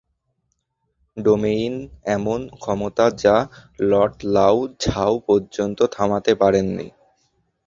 Domain 1.17 1.73
এমন 2.07 2.39
ক্ষমতা 2.55 3.05
যা 3.23 3.35
লর্ড 3.81 4.15
লাও 4.27 4.57
ঝাঁও 4.83 5.15
পর্যন্ত 5.27 5.79
থামাতে 5.95 6.31
পারেননি। 6.35 6.87